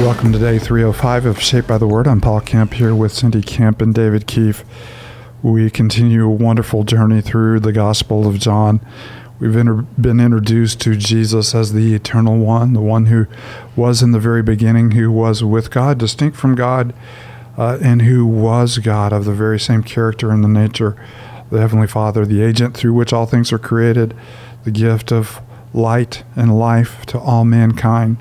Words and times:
Welcome 0.00 0.32
to 0.32 0.38
day 0.38 0.60
305 0.60 1.26
of 1.26 1.40
Shaped 1.40 1.66
by 1.66 1.76
the 1.76 1.88
Word. 1.88 2.06
I'm 2.06 2.20
Paul 2.20 2.40
Camp 2.40 2.74
here 2.74 2.94
with 2.94 3.12
Cindy 3.12 3.42
Camp 3.42 3.82
and 3.82 3.92
David 3.92 4.28
Keefe. 4.28 4.62
We 5.42 5.70
continue 5.70 6.24
a 6.24 6.30
wonderful 6.30 6.84
journey 6.84 7.20
through 7.20 7.58
the 7.58 7.72
Gospel 7.72 8.28
of 8.28 8.38
John. 8.38 8.80
We've 9.40 9.56
inter- 9.56 9.82
been 10.00 10.20
introduced 10.20 10.80
to 10.82 10.94
Jesus 10.94 11.52
as 11.52 11.72
the 11.72 11.96
eternal 11.96 12.38
one, 12.38 12.74
the 12.74 12.80
one 12.80 13.06
who 13.06 13.26
was 13.74 14.00
in 14.00 14.12
the 14.12 14.20
very 14.20 14.40
beginning, 14.40 14.92
who 14.92 15.10
was 15.10 15.42
with 15.42 15.72
God, 15.72 15.98
distinct 15.98 16.36
from 16.36 16.54
God, 16.54 16.94
uh, 17.56 17.78
and 17.82 18.02
who 18.02 18.24
was 18.24 18.78
God 18.78 19.12
of 19.12 19.24
the 19.24 19.34
very 19.34 19.58
same 19.58 19.82
character 19.82 20.30
and 20.30 20.44
the 20.44 20.48
nature. 20.48 20.96
The 21.50 21.58
Heavenly 21.58 21.88
Father, 21.88 22.24
the 22.24 22.40
agent 22.40 22.76
through 22.76 22.94
which 22.94 23.12
all 23.12 23.26
things 23.26 23.52
are 23.52 23.58
created, 23.58 24.14
the 24.62 24.70
gift 24.70 25.10
of 25.10 25.40
light 25.74 26.22
and 26.36 26.56
life 26.56 27.04
to 27.06 27.18
all 27.18 27.44
mankind 27.44 28.18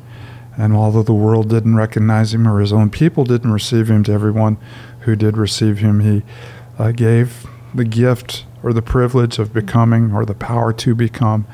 and 0.58 0.74
although 0.74 1.04
the 1.04 1.14
world 1.14 1.50
didn't 1.50 1.76
recognize 1.76 2.34
him 2.34 2.48
or 2.48 2.60
his 2.60 2.74
own 2.74 2.90
people 2.90 3.24
didn't 3.24 3.52
receive 3.52 3.90
him, 3.90 4.04
to 4.04 4.12
everyone 4.12 4.58
who 5.02 5.16
did 5.16 5.38
receive 5.38 5.78
him, 5.78 6.00
he 6.00 6.24
uh, 6.80 6.92
gave 6.92 7.46
the 7.74 7.86
gift 7.86 8.46
or 8.64 8.74
the 8.74 8.82
privilege 8.82 9.38
of 9.38 9.54
becoming 9.54 10.12
or 10.14 10.26
the 10.26 10.34
power 10.34 10.74
to 10.74 10.96
become, 10.96 11.46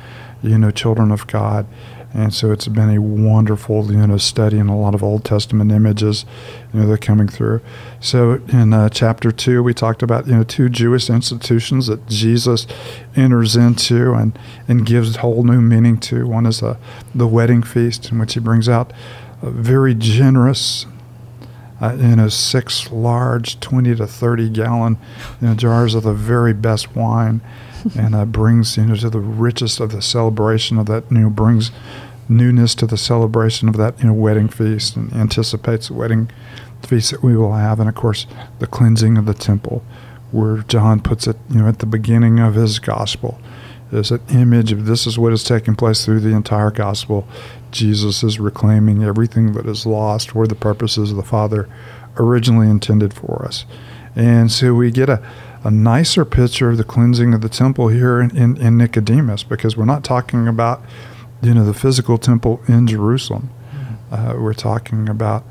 you 0.42 0.58
know, 0.58 0.72
children 0.72 1.12
of 1.12 1.28
God. 1.28 1.68
And 2.14 2.32
so 2.32 2.52
it's 2.52 2.68
been 2.68 2.96
a 2.96 3.02
wonderful, 3.02 3.92
you 3.92 4.06
know, 4.06 4.18
study 4.18 4.60
in 4.60 4.68
a 4.68 4.78
lot 4.78 4.94
of 4.94 5.02
Old 5.02 5.26
Testament 5.26 5.72
images, 5.72 6.26
you 6.72 6.80
know, 6.80 6.86
that 6.86 6.94
are 6.94 6.98
coming 6.98 7.28
through. 7.28 7.62
So 8.00 8.34
in 8.50 8.72
uh, 8.72 8.90
chapter 8.90 9.32
two, 9.32 9.64
we 9.64 9.74
talked 9.74 10.04
about, 10.04 10.28
you 10.28 10.36
know, 10.36 10.44
two 10.44 10.70
Jewish 10.70 11.10
institutions 11.10 11.88
that 11.88 12.08
Jesus 12.08 12.68
enters 13.16 13.56
into 13.56 14.14
and, 14.14 14.38
and 14.68 14.86
gives 14.86 15.16
whole 15.18 15.44
new 15.44 15.60
meaning 15.60 16.00
to. 16.02 16.28
One 16.28 16.46
is 16.46 16.62
uh, 16.62 16.78
the 17.16 17.28
wedding 17.28 17.64
feast, 17.64 18.12
in 18.12 18.20
which 18.20 18.36
he 18.36 18.40
brings 18.40 18.70
out 18.70 18.94
a 19.42 19.50
very 19.50 19.96
generous, 19.96 20.86
uh, 21.82 21.96
you 22.00 22.16
know, 22.18 22.30
six 22.30 22.92
large 22.92 23.60
20 23.60 23.96
to 23.96 24.06
30 24.06 24.50
gallon 24.52 24.98
you 25.42 25.48
know, 25.48 25.56
jars 25.56 25.96
of 25.96 26.04
the 26.04 26.14
very 26.14 26.54
best 26.54 26.96
wine 26.96 27.42
and 27.98 28.16
uh, 28.16 28.26
brings 28.26 28.78
you 28.78 28.86
know 28.86 28.96
to 28.96 29.10
the 29.10 29.20
richest 29.20 29.80
of 29.80 29.92
the 29.92 30.02
celebration 30.02 30.78
of 30.78 30.86
that 30.88 31.10
you 31.12 31.18
know 31.20 31.30
brings 31.30 31.72
newness 32.30 32.74
to 32.76 32.88
the 32.88 32.98
celebration 32.98 33.68
of 33.68 33.78
that 33.78 34.00
you 34.00 34.08
know 34.08 34.14
wedding 34.14 34.48
feast 34.48 34.96
and 34.96 35.12
anticipates 35.14 35.88
the 35.88 35.94
wedding 35.94 36.30
feast 36.82 37.12
that 37.12 37.24
we 37.24 37.36
will 37.36 37.54
have. 37.54 37.80
And 37.80 37.90
of 37.90 37.96
course 37.96 38.26
the 38.60 38.68
cleansing 38.68 39.18
of 39.18 39.26
the 39.26 39.34
temple 39.34 39.84
where 40.32 40.58
John 40.64 41.00
puts 41.00 41.28
it 41.28 41.38
you 41.50 41.62
know 41.62 41.68
at 41.68 41.80
the 41.80 41.86
beginning 41.86 42.40
of 42.40 42.56
his 42.56 42.80
gospel. 42.80 43.40
Is 43.92 44.10
an 44.10 44.22
image 44.30 44.72
of 44.72 44.88
this 44.88 45.06
is 45.06 45.20
what 45.20 45.34
is 45.34 45.44
taking 45.44 45.76
place 45.76 46.04
through 46.04 46.22
the 46.22 46.36
entire 46.36 46.72
gospel. 46.72 47.28
Jesus 47.70 48.24
is 48.24 48.40
reclaiming 48.40 49.04
everything 49.04 49.54
that 49.54 49.68
is 49.68 49.86
lost 49.86 50.32
for 50.32 50.48
the 50.48 50.56
purposes 50.56 51.12
of 51.12 51.18
the 51.18 51.22
Father 51.22 51.70
originally 52.18 52.68
intended 52.68 53.14
for 53.14 53.46
us. 53.46 53.66
And 54.16 54.52
so 54.52 54.74
we 54.74 54.90
get 54.90 55.10
a 55.10 55.24
a 55.64 55.72
nicer 55.72 56.26
picture 56.26 56.70
of 56.70 56.78
the 56.78 56.84
cleansing 56.84 57.34
of 57.34 57.42
the 57.42 57.50
temple 57.50 57.88
here 57.88 58.20
in, 58.20 58.36
in, 58.36 58.58
in, 58.58 58.78
Nicodemus 58.78 59.44
because 59.44 59.78
we're 59.78 59.86
not 59.86 60.04
talking 60.04 60.48
about 60.48 60.82
you 61.42 61.54
know 61.54 61.66
the 61.66 61.74
physical 61.74 62.18
temple 62.18 62.62
in 62.68 62.86
Jerusalem. 62.86 63.50
Uh, 64.12 64.36
we're 64.38 64.54
talking 64.54 65.08
about 65.08 65.44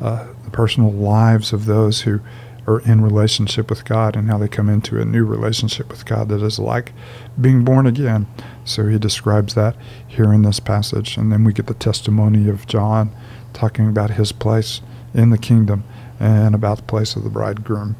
uh, 0.00 0.28
the 0.44 0.50
personal 0.50 0.90
lives 0.90 1.52
of 1.52 1.66
those 1.66 2.02
who 2.02 2.20
are 2.66 2.80
in 2.80 3.00
relationship 3.00 3.70
with 3.70 3.84
God 3.84 4.16
and 4.16 4.28
how 4.28 4.38
they 4.38 4.48
come 4.48 4.68
into 4.68 5.00
a 5.00 5.04
new 5.04 5.24
relationship 5.24 5.88
with 5.88 6.04
God 6.04 6.28
that 6.28 6.42
is 6.42 6.58
like 6.58 6.92
being 7.40 7.64
born 7.64 7.86
again. 7.86 8.26
So 8.64 8.86
he 8.88 8.98
describes 8.98 9.54
that 9.54 9.76
here 10.06 10.32
in 10.32 10.42
this 10.42 10.60
passage. 10.60 11.16
And 11.16 11.32
then 11.32 11.44
we 11.44 11.54
get 11.54 11.66
the 11.66 11.74
testimony 11.74 12.48
of 12.48 12.66
John 12.66 13.14
talking 13.54 13.88
about 13.88 14.10
his 14.10 14.32
place 14.32 14.82
in 15.14 15.30
the 15.30 15.38
kingdom 15.38 15.84
and 16.20 16.54
about 16.54 16.78
the 16.78 16.82
place 16.82 17.16
of 17.16 17.24
the 17.24 17.30
bridegroom 17.30 17.96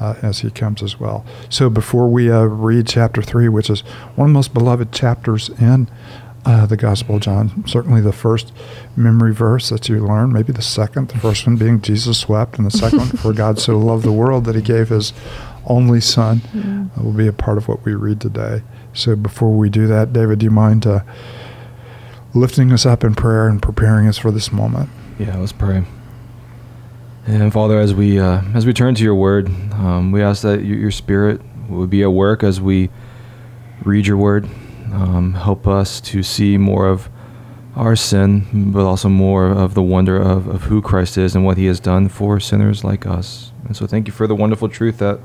uh, 0.00 0.14
as 0.22 0.40
he 0.40 0.50
comes 0.50 0.82
as 0.82 0.98
well. 0.98 1.24
So 1.48 1.70
before 1.70 2.08
we 2.08 2.30
uh, 2.30 2.44
read 2.44 2.86
chapter 2.86 3.22
3, 3.22 3.48
which 3.48 3.70
is 3.70 3.80
one 4.16 4.28
of 4.28 4.32
the 4.32 4.38
most 4.38 4.54
beloved 4.54 4.92
chapters 4.92 5.48
in 5.60 5.88
uh, 6.46 6.66
the 6.66 6.76
Gospel 6.76 7.16
of 7.16 7.22
John, 7.22 7.64
certainly 7.66 8.00
the 8.00 8.12
first 8.12 8.52
memory 8.96 9.32
verse 9.32 9.70
that 9.70 9.88
you 9.88 9.98
learn, 9.98 10.32
maybe 10.32 10.52
the 10.52 10.62
second, 10.62 11.08
the 11.08 11.18
first 11.18 11.46
one 11.46 11.56
being 11.56 11.80
Jesus 11.80 12.28
wept, 12.28 12.58
and 12.58 12.66
the 12.66 12.70
second 12.70 12.98
one, 12.98 13.08
for 13.08 13.32
God 13.32 13.58
so 13.58 13.78
loved 13.78 14.04
the 14.04 14.12
world 14.12 14.44
that 14.44 14.54
he 14.54 14.62
gave 14.62 14.90
his 14.90 15.12
only 15.66 16.00
son, 16.00 16.40
mm-hmm. 16.40 17.02
will 17.02 17.12
be 17.12 17.26
a 17.26 17.32
part 17.32 17.56
of 17.56 17.68
what 17.68 17.84
we 17.84 17.94
read 17.94 18.20
today. 18.20 18.62
So 18.92 19.16
before 19.16 19.56
we 19.56 19.70
do 19.70 19.86
that, 19.86 20.12
David, 20.12 20.40
do 20.40 20.44
you 20.44 20.50
mind 20.50 20.86
uh, 20.86 21.00
lifting 22.34 22.72
us 22.72 22.84
up 22.84 23.04
in 23.04 23.14
prayer 23.14 23.48
and 23.48 23.62
preparing 23.62 24.06
us 24.06 24.18
for 24.18 24.30
this 24.30 24.52
moment? 24.52 24.90
Yeah, 25.18 25.36
let's 25.38 25.52
pray. 25.52 25.84
And 27.26 27.50
Father, 27.54 27.78
as 27.80 27.94
we 27.94 28.20
uh, 28.20 28.42
as 28.52 28.66
we 28.66 28.74
turn 28.74 28.94
to 28.96 29.02
Your 29.02 29.14
Word, 29.14 29.48
um, 29.72 30.12
we 30.12 30.22
ask 30.22 30.42
that 30.42 30.62
Your 30.62 30.90
Spirit 30.90 31.40
would 31.70 31.88
be 31.88 32.02
at 32.02 32.12
work 32.12 32.42
as 32.42 32.60
we 32.60 32.90
read 33.82 34.06
Your 34.06 34.18
Word. 34.18 34.44
Um, 34.92 35.32
help 35.32 35.66
us 35.66 36.02
to 36.02 36.22
see 36.22 36.58
more 36.58 36.86
of 36.86 37.08
our 37.76 37.96
sin, 37.96 38.70
but 38.72 38.84
also 38.84 39.08
more 39.08 39.46
of 39.46 39.72
the 39.72 39.82
wonder 39.82 40.20
of, 40.20 40.46
of 40.48 40.64
who 40.64 40.82
Christ 40.82 41.16
is 41.16 41.34
and 41.34 41.46
what 41.46 41.56
He 41.56 41.64
has 41.64 41.80
done 41.80 42.10
for 42.10 42.38
sinners 42.40 42.84
like 42.84 43.06
us. 43.06 43.52
And 43.64 43.74
so, 43.74 43.86
thank 43.86 44.06
you 44.06 44.12
for 44.12 44.26
the 44.26 44.34
wonderful 44.34 44.68
truth 44.68 44.98
that 44.98 45.18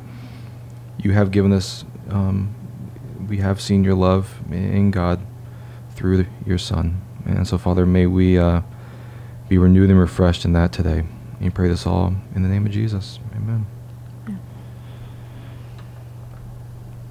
You 0.99 1.11
have 1.11 1.31
given 1.31 1.51
us. 1.51 1.83
Um, 2.09 2.55
we 3.27 3.39
have 3.39 3.59
seen 3.59 3.83
Your 3.83 3.95
love 3.95 4.39
in 4.49 4.91
God 4.91 5.19
through 5.95 6.27
Your 6.45 6.59
Son. 6.59 7.01
And 7.25 7.45
so, 7.45 7.57
Father, 7.57 7.85
may 7.85 8.05
we 8.05 8.37
uh, 8.37 8.61
be 9.49 9.57
renewed 9.57 9.89
and 9.89 9.99
refreshed 9.99 10.45
in 10.45 10.53
that 10.53 10.71
today. 10.71 11.03
And 11.39 11.45
you 11.45 11.51
pray 11.51 11.69
this 11.69 11.88
all 11.88 12.13
in 12.35 12.44
the 12.44 12.50
name 12.50 12.66
of 12.66 12.72
Jesus. 12.73 13.17
Amen. 13.33 13.66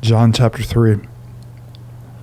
John 0.02 0.34
chapter 0.34 0.62
3. 0.62 0.98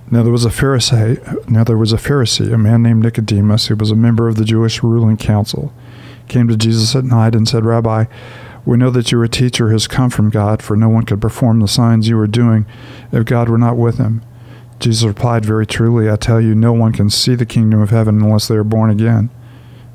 Now 0.08 0.22
there 0.22 0.32
was 0.32 0.44
a 0.44 0.50
Pharisee, 0.50 1.50
now 1.50 1.64
there 1.64 1.76
was 1.76 1.92
a 1.92 1.96
Pharisee, 1.96 2.52
a 2.54 2.56
man 2.56 2.84
named 2.84 3.02
Nicodemus, 3.02 3.66
who 3.66 3.74
was 3.74 3.90
a 3.90 3.96
member 3.96 4.28
of 4.28 4.36
the 4.36 4.44
Jewish 4.44 4.84
ruling 4.84 5.16
council, 5.16 5.74
came 6.28 6.46
to 6.46 6.56
Jesus 6.56 6.94
at 6.94 7.02
night 7.02 7.34
and 7.34 7.48
said, 7.48 7.64
Rabbi, 7.64 8.04
we 8.64 8.76
know 8.76 8.90
that 8.90 9.10
you 9.10 9.18
are 9.18 9.24
a 9.24 9.28
teacher 9.28 9.66
who 9.66 9.72
has 9.72 9.88
come 9.88 10.10
from 10.10 10.30
God, 10.30 10.62
for 10.62 10.76
no 10.76 10.88
one 10.88 11.04
could 11.04 11.20
perform 11.20 11.58
the 11.58 11.66
signs 11.66 12.08
you 12.08 12.18
are 12.20 12.28
doing 12.28 12.66
if 13.10 13.24
God 13.24 13.48
were 13.48 13.58
not 13.58 13.76
with 13.76 13.98
him. 13.98 14.22
Jesus 14.78 15.04
replied, 15.04 15.44
Very 15.44 15.66
truly, 15.66 16.08
I 16.08 16.14
tell 16.14 16.40
you, 16.40 16.54
no 16.54 16.72
one 16.72 16.92
can 16.92 17.10
see 17.10 17.34
the 17.34 17.46
kingdom 17.46 17.80
of 17.80 17.90
heaven 17.90 18.22
unless 18.22 18.46
they 18.46 18.56
are 18.56 18.64
born 18.64 18.90
again. 18.90 19.30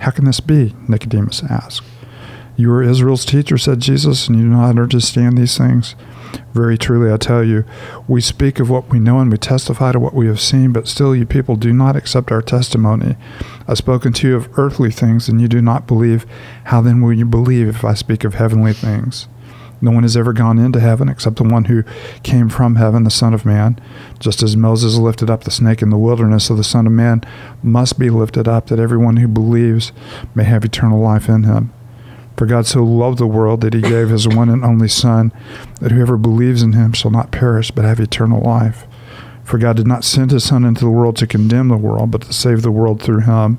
How 0.00 0.10
can 0.10 0.24
this 0.24 0.40
be? 0.40 0.74
Nicodemus 0.88 1.42
asked. 1.44 1.82
You 2.56 2.70
are 2.72 2.82
Israel's 2.82 3.24
teacher, 3.24 3.56
said 3.56 3.80
Jesus, 3.80 4.28
and 4.28 4.36
you 4.36 4.42
do 4.44 4.50
not 4.50 4.68
understand 4.68 5.38
these 5.38 5.56
things. 5.56 5.94
Very 6.52 6.76
truly, 6.76 7.12
I 7.12 7.16
tell 7.16 7.42
you, 7.42 7.64
we 8.06 8.20
speak 8.20 8.60
of 8.60 8.68
what 8.68 8.90
we 8.90 8.98
know 8.98 9.18
and 9.18 9.30
we 9.30 9.38
testify 9.38 9.92
to 9.92 10.00
what 10.00 10.14
we 10.14 10.26
have 10.26 10.40
seen, 10.40 10.72
but 10.72 10.88
still 10.88 11.14
you 11.14 11.24
people 11.26 11.56
do 11.56 11.72
not 11.72 11.96
accept 11.96 12.30
our 12.30 12.42
testimony. 12.42 13.16
I've 13.66 13.78
spoken 13.78 14.12
to 14.14 14.28
you 14.28 14.36
of 14.36 14.58
earthly 14.58 14.90
things, 14.90 15.28
and 15.28 15.40
you 15.40 15.48
do 15.48 15.62
not 15.62 15.86
believe. 15.86 16.26
How 16.64 16.80
then 16.80 17.00
will 17.00 17.12
you 17.12 17.24
believe 17.24 17.68
if 17.68 17.84
I 17.84 17.94
speak 17.94 18.24
of 18.24 18.34
heavenly 18.34 18.72
things? 18.72 19.26
No 19.80 19.90
one 19.90 20.02
has 20.02 20.16
ever 20.16 20.32
gone 20.32 20.58
into 20.58 20.80
heaven 20.80 21.08
except 21.08 21.36
the 21.36 21.44
one 21.44 21.64
who 21.64 21.84
came 22.22 22.48
from 22.48 22.76
heaven, 22.76 23.04
the 23.04 23.10
Son 23.10 23.32
of 23.32 23.46
Man. 23.46 23.80
Just 24.18 24.42
as 24.42 24.56
Moses 24.56 24.96
lifted 24.96 25.30
up 25.30 25.44
the 25.44 25.50
snake 25.50 25.82
in 25.82 25.90
the 25.90 25.96
wilderness, 25.96 26.46
so 26.46 26.54
the 26.54 26.64
Son 26.64 26.86
of 26.86 26.92
Man 26.92 27.22
must 27.62 27.98
be 27.98 28.10
lifted 28.10 28.46
up, 28.46 28.66
that 28.66 28.78
everyone 28.78 29.16
who 29.16 29.28
believes 29.28 29.92
may 30.34 30.44
have 30.44 30.64
eternal 30.64 31.00
life 31.00 31.28
in 31.28 31.44
him. 31.44 31.72
For 32.36 32.46
God 32.46 32.66
so 32.66 32.82
loved 32.82 33.18
the 33.18 33.26
world 33.26 33.60
that 33.60 33.74
he 33.74 33.82
gave 33.82 34.08
his 34.08 34.26
one 34.26 34.48
and 34.48 34.64
only 34.64 34.88
Son, 34.88 35.32
that 35.80 35.92
whoever 35.92 36.16
believes 36.16 36.62
in 36.62 36.72
him 36.72 36.92
shall 36.92 37.10
not 37.10 37.30
perish, 37.30 37.70
but 37.70 37.84
have 37.84 38.00
eternal 38.00 38.40
life. 38.40 38.86
For 39.44 39.58
God 39.58 39.76
did 39.76 39.86
not 39.86 40.04
send 40.04 40.30
his 40.30 40.44
Son 40.44 40.64
into 40.64 40.84
the 40.84 40.90
world 40.90 41.16
to 41.16 41.26
condemn 41.26 41.68
the 41.68 41.76
world, 41.76 42.10
but 42.10 42.22
to 42.22 42.32
save 42.32 42.62
the 42.62 42.70
world 42.70 43.02
through 43.02 43.20
him. 43.20 43.58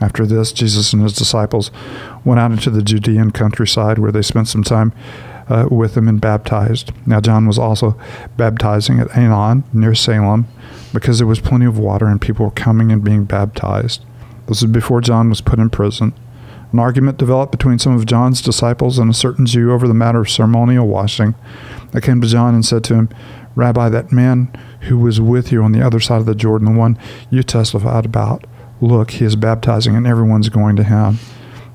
After 0.00 0.26
this, 0.26 0.52
Jesus 0.52 0.92
and 0.92 1.02
his 1.02 1.14
disciples 1.14 1.70
went 2.24 2.40
out 2.40 2.52
into 2.52 2.70
the 2.70 2.82
Judean 2.82 3.30
countryside 3.30 3.98
where 3.98 4.12
they 4.12 4.22
spent 4.22 4.48
some 4.48 4.62
time 4.62 4.92
uh, 5.48 5.68
with 5.70 5.96
him 5.96 6.08
and 6.08 6.20
baptized. 6.20 6.92
Now, 7.06 7.20
John 7.20 7.46
was 7.46 7.58
also 7.58 7.98
baptizing 8.36 8.98
at 8.98 9.08
Aenon 9.10 9.62
near 9.72 9.94
Salem 9.94 10.46
because 10.92 11.18
there 11.18 11.26
was 11.26 11.40
plenty 11.40 11.66
of 11.66 11.78
water 11.78 12.06
and 12.06 12.20
people 12.20 12.46
were 12.46 12.52
coming 12.52 12.92
and 12.92 13.02
being 13.02 13.24
baptized. 13.24 14.04
This 14.46 14.62
was 14.62 14.70
before 14.70 15.00
John 15.00 15.28
was 15.28 15.40
put 15.40 15.58
in 15.58 15.70
prison. 15.70 16.12
An 16.72 16.78
argument 16.78 17.18
developed 17.18 17.52
between 17.52 17.78
some 17.78 17.94
of 17.94 18.06
John's 18.06 18.42
disciples 18.42 18.98
and 18.98 19.10
a 19.10 19.14
certain 19.14 19.46
Jew 19.46 19.72
over 19.72 19.86
the 19.86 19.94
matter 19.94 20.20
of 20.20 20.30
ceremonial 20.30 20.86
washing. 20.86 21.34
They 21.92 22.00
came 22.00 22.20
to 22.20 22.26
John 22.26 22.54
and 22.54 22.64
said 22.64 22.84
to 22.84 22.94
him, 22.94 23.08
Rabbi, 23.54 23.88
that 23.88 24.12
man 24.12 24.52
who 24.82 24.98
was 24.98 25.20
with 25.20 25.50
you 25.50 25.62
on 25.62 25.72
the 25.72 25.84
other 25.84 26.00
side 26.00 26.20
of 26.20 26.26
the 26.26 26.34
Jordan, 26.34 26.72
the 26.72 26.78
one 26.78 26.98
you 27.30 27.42
testified 27.42 28.04
about, 28.04 28.46
look, 28.80 29.12
he 29.12 29.24
is 29.24 29.36
baptizing 29.36 29.96
and 29.96 30.06
everyone's 30.06 30.48
going 30.48 30.76
to 30.76 30.84
him. 30.84 31.18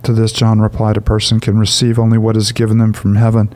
To 0.04 0.14
this, 0.14 0.32
John 0.32 0.60
replied, 0.60 0.98
A 0.98 1.02
person 1.02 1.40
can 1.40 1.60
receive 1.60 2.00
only 2.00 2.18
what 2.18 2.38
is 2.38 2.52
given 2.52 2.80
them 2.80 2.94
from 2.94 3.16
heaven. 3.16 3.54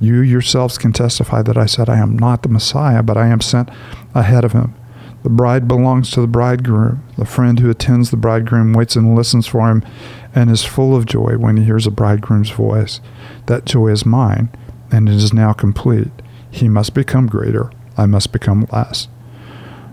You 0.00 0.20
yourselves 0.20 0.78
can 0.78 0.92
testify 0.92 1.42
that 1.42 1.58
I 1.58 1.66
said, 1.66 1.88
I 1.88 1.98
am 1.98 2.18
not 2.18 2.42
the 2.42 2.48
Messiah, 2.48 3.02
but 3.02 3.16
I 3.16 3.26
am 3.26 3.40
sent 3.40 3.68
ahead 4.14 4.44
of 4.44 4.52
him. 4.52 4.74
The 5.22 5.30
bride 5.30 5.68
belongs 5.68 6.10
to 6.12 6.20
the 6.22 6.26
bridegroom. 6.26 7.02
The 7.18 7.26
friend 7.26 7.58
who 7.58 7.68
attends 7.68 8.10
the 8.10 8.16
bridegroom 8.16 8.72
waits 8.72 8.96
and 8.96 9.14
listens 9.14 9.46
for 9.46 9.68
him 9.70 9.84
and 10.34 10.50
is 10.50 10.64
full 10.64 10.96
of 10.96 11.04
joy 11.04 11.36
when 11.36 11.58
he 11.58 11.64
hears 11.64 11.86
a 11.86 11.90
bridegroom's 11.90 12.50
voice. 12.50 13.00
That 13.46 13.66
joy 13.66 13.88
is 13.88 14.06
mine, 14.06 14.48
and 14.90 15.08
it 15.08 15.16
is 15.16 15.34
now 15.34 15.52
complete. 15.52 16.08
He 16.50 16.68
must 16.68 16.94
become 16.94 17.26
greater, 17.26 17.70
I 17.98 18.06
must 18.06 18.32
become 18.32 18.66
less. 18.72 19.08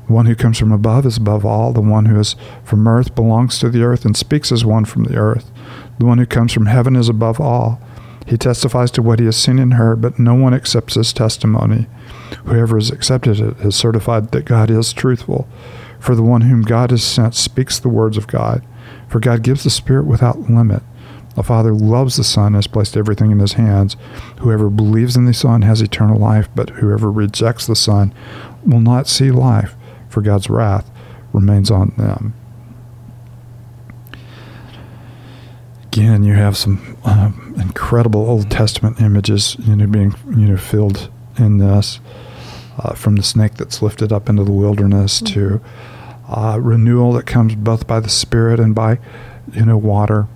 The 0.07 0.13
one 0.13 0.25
who 0.25 0.36
comes 0.36 0.57
from 0.57 0.71
above 0.71 1.06
is 1.06 1.18
above 1.18 1.45
all. 1.45 1.74
The 1.74 1.81
one 1.81 2.06
who 2.06 2.19
is 2.19 2.36
from 2.63 2.88
earth 2.88 3.13
belongs 3.13 3.59
to 3.59 3.69
the 3.69 3.83
earth 3.83 4.06
and 4.06 4.15
speaks 4.15 4.51
as 4.51 4.63
one 4.63 4.86
from 4.86 5.04
the 5.04 5.18
earth. 5.18 5.51
The 6.00 6.06
one 6.06 6.18
who 6.18 6.25
comes 6.25 6.54
from 6.54 6.68
heaven 6.68 6.95
is 6.95 7.09
above 7.09 7.42
all. 7.42 7.81
He 8.25 8.38
testifies 8.38 8.92
to 8.92 9.01
what 9.01 9.19
he 9.19 9.25
has 9.25 9.38
seen 9.38 9.59
and 9.59 9.75
heard, 9.75 10.01
but 10.01 10.19
no 10.19 10.33
one 10.33 10.54
accepts 10.54 10.95
his 10.95 11.13
testimony. 11.13 11.88
Whoever 12.45 12.77
has 12.77 12.89
accepted 12.89 13.39
it 13.39 13.57
has 13.57 13.75
certified 13.75 14.31
that 14.31 14.45
God 14.45 14.69
is 14.69 14.92
truthful. 14.92 15.48
For 16.00 16.13
the 16.15 16.24
one 16.24 16.42
whom 16.42 16.62
God 16.62 16.92
has 16.92 17.04
sent 17.04 17.36
speaks 17.36 17.80
the 17.80 17.89
words 17.89 18.18
of 18.18 18.27
God. 18.27 18.63
For 19.07 19.19
God 19.19 19.44
gives 19.44 19.63
the 19.63 19.69
Spirit 19.69 20.06
without 20.06 20.50
limit. 20.50 20.83
The 21.36 21.44
Father 21.44 21.71
loves 21.71 22.18
the 22.18 22.24
Son 22.24 22.48
and 22.48 22.56
has 22.56 22.68
placed 22.68 22.98
everything 22.98 23.31
in 23.31 23.39
his 23.39 23.54
hands. 23.54 23.95
Whoever 24.39 24.69
believes 24.69 25.15
in 25.15 25.25
the 25.25 25.33
Son 25.33 25.62
has 25.62 25.81
eternal 25.81 26.19
life, 26.19 26.50
but 26.56 26.71
whoever 26.71 27.12
rejects 27.12 27.68
the 27.68 27.75
Son 27.75 28.13
will 28.65 28.81
not 28.81 29.07
see 29.07 29.30
life, 29.31 29.75
for 30.18 30.24
God's 30.24 30.50
wrath 30.50 30.90
remains 31.31 31.69
on 31.69 31.94
them. 31.96 32.34
Again, 35.84 36.24
you 36.24 36.34
have 36.34 36.58
some 36.58 36.98
um, 37.04 37.54
incredible 37.62 38.28
Old 38.28 38.50
Testament 38.50 39.00
images, 39.00 39.56
you 39.60 39.75
know, 39.75 39.86
being 39.86 40.16
you 40.25 40.48
know 40.48 40.58
filled 40.58 41.12
in 41.38 41.60
this, 41.60 42.00
uh, 42.80 42.96
from 42.96 43.16
the 43.16 43.22
snake 43.22 43.54
that's 43.58 43.84
lifted 43.84 44.12
up 44.12 44.28
into 44.28 44.44
the 44.44 44.52
wilderness 44.52 45.22
mm-hmm. 45.22 45.36
to 45.36 45.62
uh, 46.30 46.60
renewal 46.60 47.14
that 47.14 47.28
comes 47.28 47.54
both 47.54 47.86
by 47.86 48.00
the 48.00 48.10
Spirit 48.10 48.60
and 48.60 48.74
by, 48.74 48.98
you 49.54 49.66
know, 49.66 49.78
water. 49.78 50.28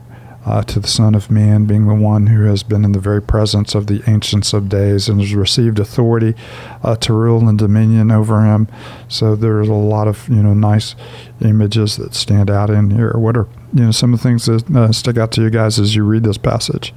Uh, 0.43 0.63
to 0.63 0.79
the 0.79 0.87
Son 0.87 1.13
of 1.13 1.29
Man, 1.29 1.65
being 1.65 1.85
the 1.85 1.93
one 1.93 2.25
who 2.25 2.45
has 2.45 2.63
been 2.63 2.83
in 2.83 2.93
the 2.93 2.99
very 2.99 3.21
presence 3.21 3.75
of 3.75 3.85
the 3.85 4.01
Ancients 4.07 4.53
of 4.53 4.69
Days 4.69 5.07
and 5.07 5.21
has 5.21 5.35
received 5.35 5.77
authority 5.77 6.33
uh, 6.81 6.95
to 6.95 7.13
rule 7.13 7.47
and 7.47 7.59
dominion 7.59 8.09
over 8.09 8.43
him. 8.43 8.67
So 9.07 9.35
there's 9.35 9.69
a 9.69 9.73
lot 9.73 10.07
of 10.07 10.27
you 10.27 10.41
know 10.41 10.55
nice 10.55 10.95
images 11.41 11.97
that 11.97 12.15
stand 12.15 12.49
out 12.49 12.71
in 12.71 12.89
here. 12.89 13.13
What 13.13 13.37
are 13.37 13.47
you 13.71 13.85
know 13.85 13.91
some 13.91 14.15
of 14.15 14.19
the 14.19 14.23
things 14.23 14.47
that 14.47 14.75
uh, 14.75 14.91
stick 14.91 15.17
out 15.17 15.31
to 15.33 15.43
you 15.43 15.51
guys 15.51 15.77
as 15.77 15.95
you 15.95 16.03
read 16.03 16.23
this 16.23 16.39
passage? 16.39 16.91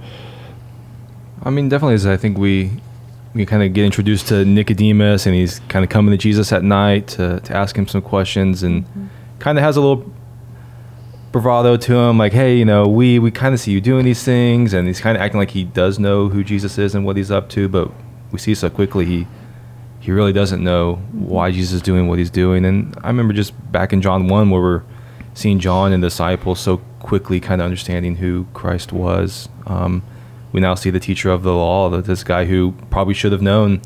I 1.42 1.50
mean, 1.50 1.68
definitely, 1.68 1.96
as 1.96 2.06
I 2.06 2.16
think 2.16 2.38
we 2.38 2.70
we 3.34 3.44
kind 3.44 3.62
of 3.62 3.72
get 3.74 3.84
introduced 3.84 4.28
to 4.28 4.44
Nicodemus, 4.44 5.26
and 5.26 5.34
he's 5.34 5.60
kind 5.68 5.84
of 5.84 5.90
coming 5.90 6.12
to 6.12 6.16
Jesus 6.16 6.52
at 6.52 6.62
night 6.62 7.08
to, 7.08 7.40
to 7.40 7.54
ask 7.54 7.76
him 7.76 7.86
some 7.86 8.00
questions, 8.00 8.62
and 8.62 8.84
mm-hmm. 8.84 9.06
kind 9.38 9.58
of 9.58 9.64
has 9.64 9.76
a 9.76 9.80
little 9.80 10.10
bravado 11.34 11.76
to 11.76 11.94
him, 11.96 12.16
like, 12.16 12.32
"Hey, 12.32 12.56
you 12.56 12.64
know, 12.64 12.86
we 12.86 13.18
we 13.18 13.30
kind 13.32 13.54
of 13.54 13.60
see 13.60 13.72
you 13.72 13.80
doing 13.80 14.04
these 14.04 14.22
things," 14.22 14.72
and 14.72 14.86
he's 14.86 15.00
kind 15.00 15.16
of 15.16 15.22
acting 15.22 15.40
like 15.40 15.50
he 15.50 15.64
does 15.64 15.98
know 15.98 16.28
who 16.28 16.44
Jesus 16.44 16.78
is 16.78 16.94
and 16.94 17.04
what 17.04 17.16
he's 17.16 17.30
up 17.30 17.48
to, 17.50 17.68
but 17.68 17.90
we 18.30 18.38
see 18.38 18.54
so 18.54 18.70
quickly 18.70 19.04
he 19.04 19.26
he 19.98 20.12
really 20.12 20.32
doesn't 20.32 20.62
know 20.62 20.96
why 21.12 21.50
Jesus 21.50 21.72
is 21.72 21.82
doing 21.82 22.08
what 22.08 22.18
he's 22.18 22.30
doing. 22.30 22.64
And 22.64 22.96
I 23.02 23.08
remember 23.08 23.34
just 23.34 23.52
back 23.72 23.92
in 23.92 24.00
John 24.00 24.28
one, 24.28 24.48
where 24.50 24.60
we're 24.60 24.82
seeing 25.34 25.58
John 25.58 25.92
and 25.92 26.02
the 26.02 26.06
disciples 26.08 26.60
so 26.60 26.76
quickly, 27.00 27.40
kind 27.40 27.60
of 27.60 27.64
understanding 27.64 28.16
who 28.16 28.46
Christ 28.54 28.92
was. 28.92 29.48
Um, 29.66 30.02
we 30.52 30.60
now 30.60 30.76
see 30.76 30.90
the 30.90 31.00
teacher 31.00 31.30
of 31.30 31.42
the 31.42 31.52
law, 31.52 31.90
this 32.00 32.22
guy 32.22 32.44
who 32.44 32.74
probably 32.90 33.14
should 33.14 33.32
have 33.32 33.42
known, 33.42 33.82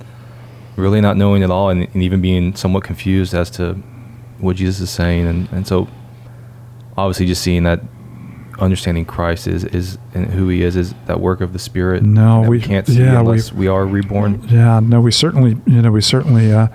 really 0.76 1.00
not 1.00 1.16
knowing 1.16 1.42
at 1.42 1.50
all, 1.50 1.70
and, 1.70 1.84
and 1.94 2.02
even 2.02 2.20
being 2.20 2.54
somewhat 2.54 2.84
confused 2.84 3.32
as 3.32 3.48
to 3.52 3.74
what 4.38 4.56
Jesus 4.56 4.80
is 4.80 4.90
saying. 4.90 5.26
And, 5.26 5.48
and 5.50 5.66
so, 5.66 5.88
obviously, 6.98 7.26
just 7.26 7.42
seeing 7.42 7.62
that 7.62 7.80
understanding 8.58 9.04
Christ 9.04 9.46
is 9.46 9.64
is 9.64 9.98
and 10.14 10.26
who 10.26 10.48
He 10.48 10.62
is 10.62 10.76
is 10.76 10.94
that 11.06 11.20
work 11.20 11.40
of 11.40 11.52
the 11.52 11.58
Spirit. 11.58 12.02
No, 12.02 12.42
we, 12.42 12.58
we, 12.58 12.60
can't 12.60 12.86
see 12.86 13.00
yeah, 13.00 13.20
unless 13.20 13.52
we, 13.52 13.60
we 13.60 13.68
are 13.68 13.86
reborn. 13.86 14.42
Yeah, 14.48 14.80
no, 14.80 15.00
we 15.00 15.12
certainly, 15.12 15.56
you 15.66 15.80
know, 15.80 15.92
we 15.92 16.00
certainly, 16.00 16.52
uh, 16.52 16.68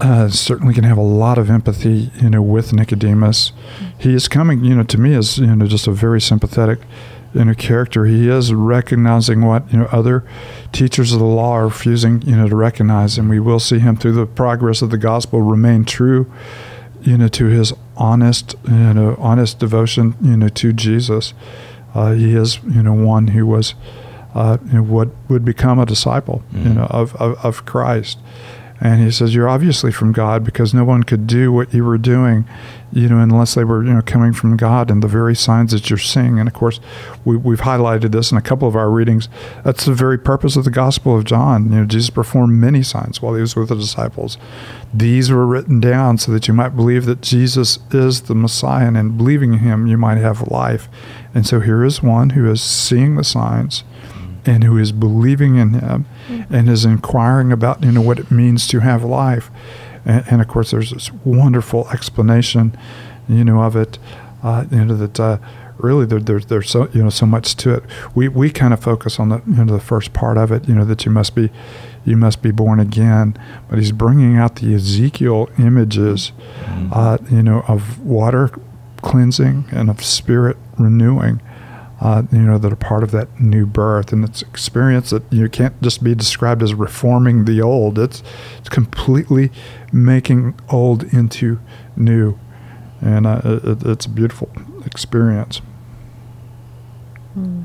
uh, 0.00 0.28
certainly 0.28 0.74
can 0.74 0.84
have 0.84 0.98
a 0.98 1.02
lot 1.02 1.38
of 1.38 1.50
empathy, 1.50 2.10
you 2.20 2.30
know, 2.30 2.42
with 2.42 2.72
Nicodemus. 2.72 3.52
He 3.98 4.14
is 4.14 4.28
coming, 4.28 4.64
you 4.64 4.74
know, 4.74 4.84
to 4.84 4.98
me 4.98 5.14
as 5.14 5.38
you 5.38 5.54
know 5.54 5.66
just 5.66 5.86
a 5.86 5.92
very 5.92 6.20
sympathetic 6.20 6.80
in 7.34 7.48
a 7.48 7.54
character. 7.54 8.06
He 8.06 8.28
is 8.28 8.52
recognizing 8.52 9.44
what 9.44 9.70
you 9.72 9.78
know 9.78 9.88
other 9.92 10.24
teachers 10.72 11.12
of 11.12 11.18
the 11.18 11.24
law 11.24 11.52
are 11.52 11.66
refusing 11.66 12.22
you 12.22 12.36
know 12.36 12.48
to 12.48 12.56
recognize, 12.56 13.18
and 13.18 13.28
we 13.28 13.40
will 13.40 13.60
see 13.60 13.78
him 13.78 13.96
through 13.96 14.12
the 14.12 14.26
progress 14.26 14.82
of 14.82 14.90
the 14.90 14.98
gospel 14.98 15.42
remain 15.42 15.84
true, 15.84 16.32
you 17.02 17.18
know, 17.18 17.28
to 17.28 17.46
his 17.46 17.72
honest 17.98 18.54
you 18.64 18.94
know 18.94 19.16
honest 19.18 19.58
devotion 19.58 20.16
you 20.22 20.36
know 20.36 20.48
to 20.48 20.72
Jesus. 20.72 21.34
Uh, 21.94 22.12
he 22.12 22.34
is 22.34 22.60
you 22.64 22.82
know 22.82 22.92
one 22.94 23.28
who 23.28 23.46
was 23.46 23.74
uh, 24.34 24.58
you 24.66 24.74
know, 24.74 24.82
what 24.82 25.08
would 25.28 25.44
become 25.44 25.78
a 25.78 25.86
disciple 25.86 26.42
mm-hmm. 26.52 26.68
you 26.68 26.74
know 26.74 26.86
of, 26.90 27.14
of, 27.16 27.44
of 27.44 27.64
Christ. 27.64 28.18
And 28.80 29.02
he 29.02 29.10
says, 29.10 29.34
You're 29.34 29.48
obviously 29.48 29.90
from 29.90 30.12
God 30.12 30.44
because 30.44 30.72
no 30.72 30.84
one 30.84 31.02
could 31.02 31.26
do 31.26 31.52
what 31.52 31.74
you 31.74 31.84
were 31.84 31.98
doing, 31.98 32.46
you 32.92 33.08
know, 33.08 33.18
unless 33.18 33.54
they 33.54 33.64
were, 33.64 33.82
you 33.82 33.92
know, 33.92 34.02
coming 34.02 34.32
from 34.32 34.56
God 34.56 34.90
and 34.90 35.02
the 35.02 35.08
very 35.08 35.34
signs 35.34 35.72
that 35.72 35.90
you're 35.90 35.98
seeing. 35.98 36.38
And 36.38 36.48
of 36.48 36.54
course, 36.54 36.78
we, 37.24 37.36
we've 37.36 37.60
highlighted 37.60 38.12
this 38.12 38.30
in 38.30 38.38
a 38.38 38.42
couple 38.42 38.68
of 38.68 38.76
our 38.76 38.90
readings. 38.90 39.28
That's 39.64 39.84
the 39.84 39.94
very 39.94 40.18
purpose 40.18 40.56
of 40.56 40.64
the 40.64 40.70
Gospel 40.70 41.16
of 41.16 41.24
John. 41.24 41.70
You 41.72 41.80
know, 41.80 41.84
Jesus 41.84 42.10
performed 42.10 42.54
many 42.54 42.82
signs 42.82 43.20
while 43.20 43.34
he 43.34 43.40
was 43.40 43.56
with 43.56 43.68
the 43.68 43.74
disciples. 43.74 44.38
These 44.94 45.30
were 45.30 45.46
written 45.46 45.80
down 45.80 46.18
so 46.18 46.30
that 46.32 46.46
you 46.46 46.54
might 46.54 46.76
believe 46.76 47.04
that 47.06 47.20
Jesus 47.20 47.80
is 47.90 48.22
the 48.22 48.34
Messiah, 48.34 48.86
and 48.86 48.96
in 48.96 49.16
believing 49.16 49.54
in 49.54 49.58
him, 49.58 49.86
you 49.86 49.98
might 49.98 50.18
have 50.18 50.48
life. 50.48 50.88
And 51.34 51.46
so 51.46 51.60
here 51.60 51.84
is 51.84 52.02
one 52.02 52.30
who 52.30 52.50
is 52.50 52.62
seeing 52.62 53.16
the 53.16 53.24
signs 53.24 53.82
and 54.48 54.64
who 54.64 54.78
is 54.78 54.92
believing 54.92 55.56
in 55.56 55.74
him 55.74 56.06
mm-hmm. 56.26 56.54
and 56.54 56.68
is 56.68 56.84
inquiring 56.84 57.52
about 57.52 57.82
you 57.84 57.92
know 57.92 58.00
what 58.00 58.18
it 58.18 58.30
means 58.30 58.66
to 58.66 58.80
have 58.80 59.04
life 59.04 59.50
and, 60.06 60.24
and 60.30 60.40
of 60.40 60.48
course 60.48 60.70
there's 60.70 60.90
this 60.90 61.12
wonderful 61.24 61.88
explanation 61.90 62.76
you 63.28 63.44
know 63.44 63.62
of 63.62 63.76
it 63.76 63.98
uh, 64.42 64.64
you 64.70 64.84
know 64.84 64.96
that 64.96 65.20
uh, 65.20 65.38
really 65.76 66.06
there, 66.06 66.20
there, 66.20 66.40
there's 66.40 66.70
so 66.70 66.88
you 66.94 67.02
know 67.02 67.10
so 67.10 67.26
much 67.26 67.56
to 67.56 67.74
it 67.74 67.84
we 68.14 68.26
we 68.26 68.48
kind 68.50 68.72
of 68.72 68.80
focus 68.80 69.20
on 69.20 69.28
the 69.28 69.42
you 69.46 69.64
know 69.64 69.72
the 69.72 69.80
first 69.80 70.14
part 70.14 70.38
of 70.38 70.50
it 70.50 70.66
you 70.66 70.74
know 70.74 70.84
that 70.84 71.04
you 71.04 71.12
must 71.12 71.34
be 71.34 71.50
you 72.06 72.16
must 72.16 72.40
be 72.40 72.50
born 72.50 72.80
again 72.80 73.36
but 73.68 73.78
he's 73.78 73.92
bringing 73.92 74.38
out 74.38 74.56
the 74.56 74.74
Ezekiel 74.74 75.50
images 75.58 76.32
mm-hmm. 76.62 76.88
uh, 76.92 77.18
you 77.30 77.42
know 77.42 77.62
of 77.68 78.00
water 78.00 78.50
cleansing 79.02 79.66
and 79.72 79.90
of 79.90 80.02
spirit 80.02 80.56
renewing 80.78 81.40
uh, 82.00 82.22
you 82.30 82.38
know, 82.38 82.58
that 82.58 82.72
are 82.72 82.76
part 82.76 83.02
of 83.02 83.10
that 83.10 83.40
new 83.40 83.66
birth. 83.66 84.12
And 84.12 84.24
it's 84.24 84.42
experience 84.42 85.10
that 85.10 85.24
you 85.30 85.48
can't 85.48 85.80
just 85.82 86.02
be 86.02 86.14
described 86.14 86.62
as 86.62 86.74
reforming 86.74 87.44
the 87.44 87.60
old. 87.60 87.98
It's, 87.98 88.22
it's 88.58 88.68
completely 88.68 89.50
making 89.92 90.58
old 90.68 91.04
into 91.12 91.58
new. 91.96 92.38
And 93.00 93.26
uh, 93.26 93.40
it, 93.44 93.84
it's 93.84 94.06
a 94.06 94.10
beautiful 94.10 94.50
experience. 94.84 95.60
Hmm. 97.34 97.64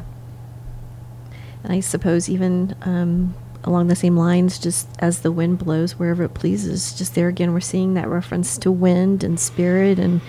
I 1.66 1.80
suppose 1.80 2.30
even 2.30 2.76
um, 2.82 3.36
along 3.64 3.88
the 3.88 3.96
same 3.96 4.18
lines, 4.18 4.60
just 4.60 4.88
as 5.00 5.22
the 5.22 5.32
wind 5.32 5.60
blows 5.60 5.98
wherever 5.98 6.24
it 6.24 6.34
pleases, 6.34 6.94
just 6.94 7.16
there 7.16 7.28
again, 7.28 7.54
we're 7.54 7.62
seeing 7.62 7.94
that 7.94 8.08
reference 8.08 8.58
to 8.60 8.72
wind 8.72 9.24
and 9.24 9.40
spirit 9.40 10.00
and 10.00 10.22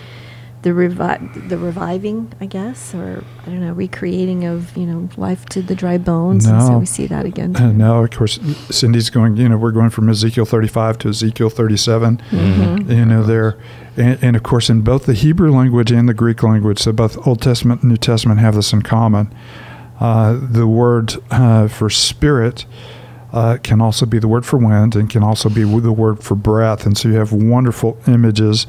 the 0.65 0.71
revi- 0.71 1.47
the 1.47 1.59
reviving, 1.59 2.33
I 2.41 2.47
guess, 2.47 2.95
or 2.95 3.23
I 3.43 3.45
don't 3.45 3.61
know, 3.61 3.71
recreating 3.73 4.45
of 4.45 4.75
you 4.75 4.87
know 4.87 5.07
life 5.15 5.45
to 5.49 5.61
the 5.61 5.75
dry 5.75 5.99
bones, 5.99 6.47
and 6.47 6.59
so 6.59 6.79
we 6.79 6.87
see 6.87 7.05
that 7.07 7.25
again. 7.25 7.55
Uh, 7.55 7.59
too. 7.69 7.73
now, 7.73 8.03
of 8.03 8.09
course, 8.09 8.39
Cindy's 8.71 9.11
going. 9.11 9.37
You 9.37 9.47
know, 9.47 9.57
we're 9.57 9.71
going 9.71 9.91
from 9.91 10.09
Ezekiel 10.09 10.45
35 10.45 10.97
to 10.99 11.09
Ezekiel 11.09 11.51
37. 11.51 12.17
Mhm. 12.31 12.89
You 12.89 13.05
know, 13.05 13.21
there, 13.21 13.59
and, 13.95 14.17
and 14.23 14.35
of 14.35 14.41
course, 14.41 14.67
in 14.67 14.81
both 14.81 15.05
the 15.05 15.13
Hebrew 15.13 15.51
language 15.51 15.91
and 15.91 16.09
the 16.09 16.15
Greek 16.15 16.41
language, 16.41 16.79
so 16.79 16.91
both 16.91 17.15
Old 17.27 17.43
Testament 17.43 17.83
and 17.83 17.91
New 17.91 17.97
Testament 17.97 18.39
have 18.39 18.55
this 18.55 18.73
in 18.73 18.81
common. 18.81 19.31
Uh, 19.99 20.39
the 20.41 20.65
word 20.65 21.13
uh, 21.29 21.67
for 21.67 21.91
spirit 21.91 22.65
uh, 23.31 23.57
can 23.61 23.81
also 23.81 24.07
be 24.07 24.17
the 24.17 24.27
word 24.27 24.45
for 24.47 24.57
wind, 24.57 24.95
and 24.95 25.11
can 25.11 25.21
also 25.21 25.47
be 25.47 25.63
the 25.63 25.91
word 25.91 26.23
for 26.23 26.33
breath. 26.35 26.87
And 26.87 26.97
so 26.97 27.09
you 27.09 27.15
have 27.15 27.31
wonderful 27.31 27.97
images 28.07 28.65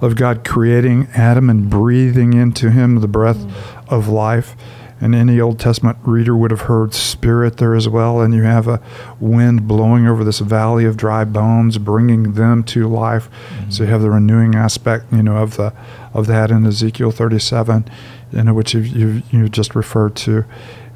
of 0.00 0.16
God 0.16 0.44
creating 0.44 1.08
Adam 1.14 1.48
and 1.50 1.70
breathing 1.70 2.32
into 2.32 2.70
him 2.70 3.00
the 3.00 3.08
breath 3.08 3.44
of 3.88 4.08
life. 4.08 4.56
And 4.98 5.14
any 5.14 5.38
Old 5.38 5.58
Testament 5.60 5.98
reader 6.04 6.34
would 6.34 6.50
have 6.50 6.62
heard 6.62 6.94
spirit 6.94 7.58
there 7.58 7.74
as 7.74 7.86
well. 7.86 8.20
And 8.22 8.34
you 8.34 8.44
have 8.44 8.66
a 8.66 8.80
wind 9.20 9.68
blowing 9.68 10.06
over 10.06 10.24
this 10.24 10.38
valley 10.38 10.86
of 10.86 10.96
dry 10.96 11.24
bones, 11.24 11.76
bringing 11.76 12.32
them 12.32 12.64
to 12.64 12.88
life. 12.88 13.28
Mm-hmm. 13.28 13.70
So 13.70 13.84
you 13.84 13.90
have 13.90 14.00
the 14.00 14.10
renewing 14.10 14.54
aspect, 14.54 15.12
you 15.12 15.22
know, 15.22 15.36
of 15.36 15.56
the 15.56 15.74
of 16.14 16.26
that 16.28 16.50
in 16.50 16.64
Ezekiel 16.64 17.10
37, 17.10 17.84
you 18.32 18.44
know, 18.44 18.54
which 18.54 18.72
you 18.72 18.80
you 18.80 19.22
you 19.30 19.48
just 19.50 19.74
referred 19.74 20.16
to. 20.16 20.46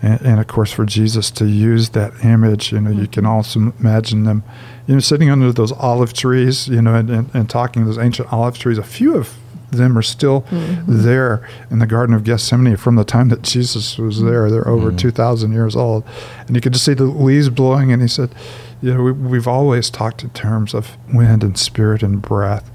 And, 0.02 0.20
and 0.22 0.40
of 0.40 0.46
course, 0.46 0.72
for 0.72 0.86
Jesus 0.86 1.30
to 1.32 1.46
use 1.46 1.90
that 1.90 2.12
image, 2.24 2.72
you 2.72 2.80
know, 2.80 2.90
you 2.90 3.06
can 3.06 3.26
also 3.26 3.72
imagine 3.78 4.24
them, 4.24 4.42
you 4.86 4.94
know, 4.94 5.00
sitting 5.00 5.30
under 5.30 5.52
those 5.52 5.72
olive 5.72 6.12
trees, 6.14 6.68
you 6.68 6.80
know, 6.80 6.94
and, 6.94 7.10
and, 7.10 7.30
and 7.34 7.50
talking 7.50 7.84
those 7.84 7.98
ancient 7.98 8.32
olive 8.32 8.58
trees. 8.58 8.78
A 8.78 8.82
few 8.82 9.14
of 9.16 9.36
them 9.70 9.96
are 9.96 10.02
still 10.02 10.44
there 10.88 11.46
in 11.70 11.78
the 11.78 11.86
Garden 11.86 12.14
of 12.14 12.24
Gethsemane 12.24 12.76
from 12.76 12.96
the 12.96 13.04
time 13.04 13.28
that 13.28 13.42
Jesus 13.42 13.98
was 13.98 14.20
there. 14.22 14.50
They're 14.50 14.66
over 14.66 14.90
Mhm. 14.90 14.98
2,000 14.98 15.52
years 15.52 15.76
old. 15.76 16.02
And 16.46 16.56
you 16.56 16.60
could 16.62 16.72
just 16.72 16.84
see 16.84 16.94
the 16.94 17.04
leaves 17.04 17.50
blowing. 17.50 17.92
And 17.92 18.02
he 18.02 18.08
said, 18.08 18.34
You 18.82 18.94
know, 18.94 19.02
we, 19.02 19.12
we've 19.12 19.46
always 19.46 19.90
talked 19.90 20.24
in 20.24 20.30
terms 20.30 20.74
of 20.74 20.96
wind 21.12 21.44
and 21.44 21.56
spirit 21.58 22.02
and 22.02 22.20
breath. 22.22 22.68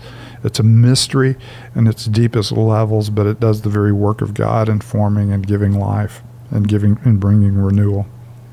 It's 0.44 0.60
a 0.60 0.64
mystery 0.64 1.36
in 1.76 1.88
its 1.88 2.06
deepest 2.06 2.52
levels, 2.52 3.10
but 3.10 3.26
it 3.26 3.40
does 3.40 3.64
the 3.64 3.70
very 3.70 3.92
work 3.92 4.22
of 4.22 4.36
God 4.36 4.70
in 4.70 4.80
forming 4.80 5.32
and 5.34 5.46
giving 5.48 5.74
life 5.78 6.22
and 6.56 6.68
giving 6.68 6.98
and 7.04 7.20
bringing 7.20 7.56
renewal. 7.56 8.08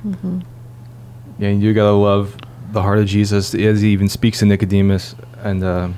Mhm. 0.06 0.42
Yeah, 1.38 1.48
and 1.48 1.62
you 1.62 1.72
gotta 1.72 1.92
love 1.92 2.36
the 2.72 2.82
heart 2.82 2.98
of 2.98 3.06
Jesus 3.06 3.54
as 3.54 3.80
he 3.80 3.90
even 3.90 4.08
speaks 4.08 4.40
to 4.40 4.46
Nicodemus, 4.46 5.14
and 5.42 5.62
uh, 5.62 5.88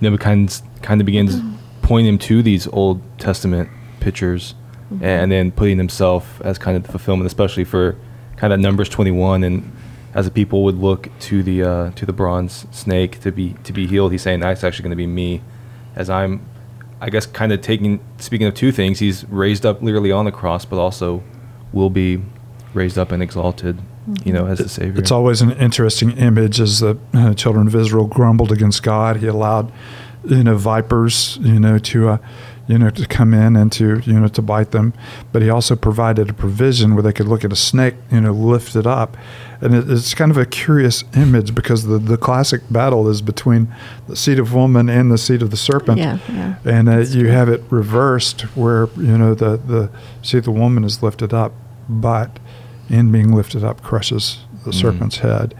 Nebuchadnezzar 0.00 0.66
kind 0.82 1.00
of 1.00 1.04
begins 1.06 1.40
pointing 1.82 2.14
him 2.14 2.18
to 2.18 2.42
these 2.42 2.66
Old 2.72 3.00
Testament 3.18 3.68
pictures, 4.00 4.54
Mhm. 4.92 5.02
and 5.02 5.32
then 5.32 5.50
putting 5.52 5.78
himself 5.78 6.40
as 6.44 6.58
kind 6.58 6.76
of 6.76 6.82
the 6.84 6.90
fulfillment, 6.90 7.26
especially 7.26 7.64
for 7.64 7.96
kind 8.36 8.52
of 8.52 8.58
Numbers 8.60 8.88
21, 8.88 9.44
and 9.44 9.70
as 10.14 10.24
the 10.24 10.30
people 10.30 10.64
would 10.64 10.76
look 10.78 11.08
to 11.20 11.42
the 11.42 11.62
uh, 11.62 11.90
to 11.94 12.04
the 12.06 12.12
bronze 12.12 12.66
snake 12.72 13.20
to 13.20 13.30
be 13.30 13.54
to 13.64 13.72
be 13.72 13.86
healed, 13.86 14.10
he's 14.12 14.22
saying 14.22 14.40
that's 14.40 14.64
actually 14.64 14.82
going 14.84 14.90
to 14.90 14.96
be 14.96 15.06
me, 15.06 15.40
as 15.94 16.08
I'm, 16.10 16.40
I 17.00 17.10
guess, 17.10 17.26
kind 17.26 17.52
of 17.52 17.60
taking 17.62 18.00
speaking 18.18 18.46
of 18.46 18.54
two 18.54 18.72
things. 18.72 18.98
He's 18.98 19.24
raised 19.28 19.64
up 19.64 19.82
literally 19.82 20.12
on 20.12 20.24
the 20.24 20.32
cross, 20.32 20.64
but 20.64 20.78
also 20.78 21.22
will 21.72 21.90
be 21.90 22.22
raised 22.74 22.98
up 22.98 23.10
and 23.12 23.22
exalted, 23.22 23.80
you 24.24 24.32
know, 24.32 24.46
as 24.46 24.58
the 24.58 24.68
Savior. 24.68 25.00
It's 25.00 25.10
always 25.10 25.40
an 25.40 25.52
interesting 25.52 26.12
image 26.12 26.60
as 26.60 26.80
the 26.80 26.98
uh, 27.14 27.34
children 27.34 27.66
of 27.66 27.74
Israel 27.74 28.06
grumbled 28.06 28.52
against 28.52 28.82
God. 28.82 29.16
He 29.16 29.26
allowed, 29.26 29.72
you 30.24 30.44
know, 30.44 30.56
vipers, 30.56 31.38
you 31.40 31.58
know, 31.58 31.78
to, 31.78 32.10
uh, 32.10 32.18
you 32.70 32.78
know, 32.78 32.88
to 32.90 33.06
come 33.06 33.34
in 33.34 33.56
and 33.56 33.72
to, 33.72 33.98
you 34.06 34.18
know, 34.20 34.28
to 34.28 34.42
bite 34.42 34.70
them. 34.70 34.92
But 35.32 35.42
he 35.42 35.50
also 35.50 35.74
provided 35.74 36.30
a 36.30 36.32
provision 36.32 36.94
where 36.94 37.02
they 37.02 37.12
could 37.12 37.26
look 37.26 37.44
at 37.44 37.52
a 37.52 37.56
snake, 37.56 37.96
you 38.12 38.20
know, 38.20 38.32
lift 38.32 38.76
it 38.76 38.86
up. 38.86 39.16
And 39.60 39.74
it, 39.74 39.90
it's 39.90 40.14
kind 40.14 40.30
of 40.30 40.36
a 40.38 40.46
curious 40.46 41.02
image 41.14 41.52
because 41.54 41.84
the, 41.86 41.98
the 41.98 42.16
classic 42.16 42.60
battle 42.70 43.08
is 43.08 43.22
between 43.22 43.68
the 44.08 44.14
seed 44.14 44.38
of 44.38 44.54
woman 44.54 44.88
and 44.88 45.10
the 45.10 45.18
seed 45.18 45.42
of 45.42 45.50
the 45.50 45.56
serpent. 45.56 45.98
Yeah, 45.98 46.18
yeah. 46.28 46.54
And 46.64 46.88
uh, 46.88 46.98
you 46.98 47.26
have 47.28 47.48
it 47.48 47.62
reversed 47.70 48.42
where, 48.56 48.88
you 48.96 49.18
know, 49.18 49.34
the, 49.34 49.56
the 49.56 49.90
seed 50.22 50.38
of 50.38 50.44
the 50.44 50.52
woman 50.52 50.84
is 50.84 51.02
lifted 51.02 51.34
up, 51.34 51.52
but 51.88 52.38
in 52.88 53.10
being 53.10 53.34
lifted 53.34 53.64
up 53.64 53.82
crushes 53.82 54.38
the 54.64 54.70
Mhm. 54.70 54.74
serpent's 54.80 55.18
head 55.18 55.54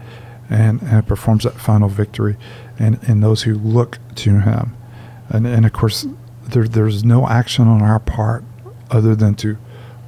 and, 0.49 0.81
and 0.83 1.05
performs 1.07 1.43
that 1.43 1.55
final 1.59 1.89
victory 1.89 2.37
and, 2.79 2.99
and 3.07 3.21
those 3.23 3.43
who 3.43 3.55
look 3.55 3.97
to 4.15 4.39
him. 4.39 4.75
And, 5.29 5.45
and 5.47 5.65
of 5.65 5.73
course, 5.73 6.05
there, 6.51 6.67
there's 6.67 7.03
no 7.03 7.27
action 7.27 7.67
on 7.67 7.81
our 7.81 7.99
part 7.99 8.43
other 8.89 9.15
than 9.15 9.35
to 9.35 9.57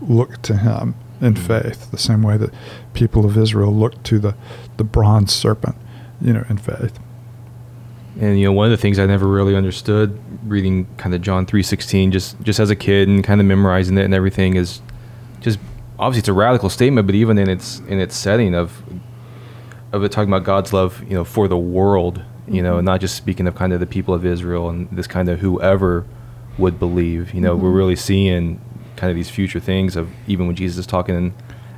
look 0.02 0.42
to 0.44 0.58
him 0.58 0.96
in 1.22 1.34
Mhm. 1.34 1.38
faith, 1.38 1.90
the 1.92 1.98
same 1.98 2.22
way 2.22 2.38
that 2.38 2.54
people 2.94 3.26
of 3.26 3.38
Israel 3.38 3.74
looked 3.74 4.04
to 4.06 4.20
the, 4.20 4.36
the 4.78 4.84
bronze 4.84 5.32
serpent, 5.32 5.76
you 6.22 6.34
know, 6.34 6.44
in 6.50 6.58
faith. 6.58 7.00
And 8.20 8.40
you 8.40 8.46
know, 8.46 8.52
one 8.52 8.66
of 8.66 8.72
the 8.72 8.78
things 8.78 9.00
I 9.00 9.06
never 9.06 9.28
really 9.28 9.56
understood 9.56 10.20
reading 10.46 10.86
kind 10.98 11.16
of 11.16 11.22
John 11.22 11.46
three 11.48 11.64
sixteen, 11.64 12.12
just 12.12 12.40
just 12.44 12.60
as 12.60 12.70
a 12.70 12.76
kid 12.76 13.08
and 13.08 13.24
kind 13.24 13.42
of 13.42 13.48
memorizing 13.48 13.98
it 13.98 14.04
and 14.04 14.14
everything, 14.14 14.56
is 14.56 14.82
just 15.42 15.58
obviously 15.98 16.20
it's 16.20 16.28
a 16.28 16.34
radical 16.34 16.70
statement, 16.70 17.08
but 17.08 17.16
even 17.16 17.38
in 17.40 17.50
its 17.50 17.82
in 17.88 18.00
its 18.00 18.16
setting 18.16 18.54
of 18.54 18.84
of 19.92 20.04
it 20.04 20.12
talking 20.12 20.30
about 20.30 20.44
God's 20.44 20.74
love, 20.74 21.02
you 21.08 21.16
know, 21.16 21.24
for 21.24 21.48
the 21.48 21.58
world, 21.58 22.22
you 22.48 22.62
know, 22.62 22.76
Mhm. 22.76 22.84
not 22.84 23.02
just 23.02 23.16
speaking 23.16 23.48
of 23.48 23.56
kind 23.56 23.74
of 23.74 23.80
the 23.80 23.86
people 23.88 24.14
of 24.14 24.26
Israel 24.26 24.70
and 24.70 24.88
this 24.92 25.08
kind 25.08 25.28
of 25.30 25.40
whoever 25.40 26.06
would 26.58 26.80
believe. 26.80 27.34
You 27.34 27.42
know, 27.42 27.56
we're 27.56 27.70
Mhm. 27.72 27.76
really 27.76 27.96
seeing 27.96 28.60
kind 28.96 29.10
of 29.10 29.16
these 29.16 29.30
future 29.30 29.60
things 29.60 29.96
of 29.96 30.08
even 30.28 30.48
when 30.48 30.56
Jesus 30.56 30.78
is 30.80 30.86
talking 30.88 31.16
in 31.16 31.34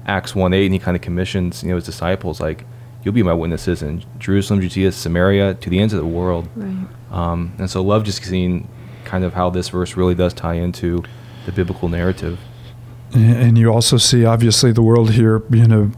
Acts 0.07 0.35
one 0.35 0.53
eight 0.53 0.65
and 0.65 0.73
he 0.73 0.79
kind 0.79 0.95
of 0.95 1.01
commissions, 1.01 1.63
you 1.63 1.69
know, 1.69 1.75
his 1.75 1.85
disciples 1.85 2.39
like, 2.39 2.65
You'll 3.03 3.13
be 3.13 3.21
my 3.21 3.33
witnesses 3.33 3.83
in 3.83 4.01
Jerusalem, 4.17 4.61
Judea, 4.61 4.91
Samaria, 4.91 5.53
to 5.53 5.69
the 5.69 5.77
ends 5.79 5.93
of 5.93 5.99
the 5.99 6.07
world. 6.07 6.47
Right. 6.55 6.87
Um, 7.11 7.51
and 7.59 7.69
so 7.69 7.83
love 7.83 8.03
just 8.03 8.23
seeing 8.23 8.67
kind 9.03 9.23
of 9.23 9.33
how 9.35 9.51
this 9.51 9.69
verse 9.69 9.95
really 9.95 10.15
does 10.15 10.33
tie 10.33 10.55
into 10.55 11.03
the 11.45 11.51
biblical 11.51 11.87
narrative. 11.87 12.39
And 13.13 13.59
you 13.59 13.71
also 13.71 13.97
see, 13.97 14.25
obviously, 14.25 14.71
the 14.71 14.81
world 14.81 15.11
here, 15.11 15.43
you 15.51 15.67
know, 15.67 15.91